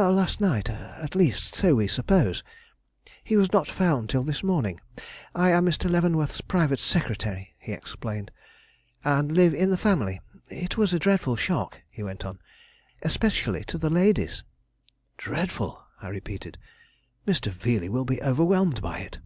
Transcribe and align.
"Last 0.00 0.40
night. 0.40 0.70
At 0.70 1.14
least, 1.14 1.54
so 1.54 1.74
we 1.74 1.86
suppose. 1.86 2.42
He 3.22 3.36
was 3.36 3.52
not 3.52 3.68
found 3.68 4.08
till 4.08 4.22
this 4.22 4.42
morning. 4.42 4.80
I 5.34 5.50
am 5.50 5.66
Mr. 5.66 5.90
Leavenworth's 5.90 6.40
private 6.40 6.78
secretary," 6.78 7.52
he 7.58 7.72
explained, 7.72 8.30
"and 9.04 9.36
live 9.36 9.52
in 9.52 9.68
the 9.70 9.76
family. 9.76 10.22
It 10.48 10.78
was 10.78 10.94
a 10.94 10.98
dreadful 10.98 11.36
shock," 11.36 11.82
he 11.90 12.02
went 12.02 12.24
on, 12.24 12.38
"especially 13.02 13.62
to 13.64 13.76
the 13.76 13.90
ladies." 13.90 14.42
"Dreadful!" 15.18 15.84
I 16.00 16.08
repeated. 16.08 16.56
"Mr. 17.26 17.52
Veeley 17.52 17.90
will 17.90 18.06
be 18.06 18.22
overwhelmed 18.22 18.80
by 18.80 19.00
it." 19.00 19.18